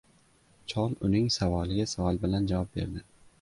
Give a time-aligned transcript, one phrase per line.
[0.71, 3.05] Chol uning savoliga savol bilan javob berdi: